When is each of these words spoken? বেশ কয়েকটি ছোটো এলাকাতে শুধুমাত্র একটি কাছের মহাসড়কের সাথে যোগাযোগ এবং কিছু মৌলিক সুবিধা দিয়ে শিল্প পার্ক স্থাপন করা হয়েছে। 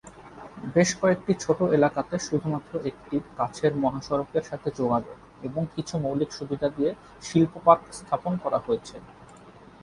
বেশ 0.75 0.89
কয়েকটি 1.01 1.31
ছোটো 1.43 1.63
এলাকাতে 1.77 2.15
শুধুমাত্র 2.27 2.73
একটি 2.89 3.15
কাছের 3.37 3.73
মহাসড়কের 3.83 4.43
সাথে 4.49 4.69
যোগাযোগ 4.79 5.17
এবং 5.47 5.61
কিছু 5.75 5.93
মৌলিক 6.03 6.29
সুবিধা 6.39 6.67
দিয়ে 6.75 6.91
শিল্প 7.23 7.53
পার্ক 7.65 7.83
স্থাপন 7.99 8.33
করা 8.43 8.59
হয়েছে। 8.65 8.95